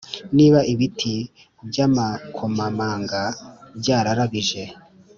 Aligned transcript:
niba 0.37 0.59
ibiti 0.73 1.15
by 1.67 1.77
amakomamanga 1.87 3.21
byararabije 3.79 4.63